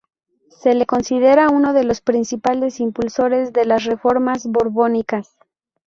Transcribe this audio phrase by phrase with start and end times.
[0.49, 5.37] Se le considera uno de los principales impulsores de las reformas borbónicas.